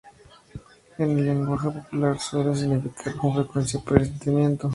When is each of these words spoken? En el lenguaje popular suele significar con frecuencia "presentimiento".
En 0.97 1.11
el 1.11 1.25
lenguaje 1.27 1.69
popular 1.69 2.19
suele 2.19 2.55
significar 2.55 3.13
con 3.17 3.35
frecuencia 3.35 3.79
"presentimiento". 3.85 4.67